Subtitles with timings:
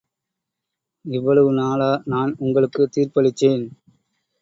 [1.05, 1.91] இவ்வளவு நாளா...
[2.05, 3.65] நான் உங்களுக்கு தீர்ப்பளிச்சேன்.